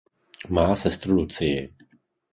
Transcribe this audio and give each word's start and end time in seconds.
Má 0.49 0.73
sestru 0.75 1.13
Lucii. 1.13 1.69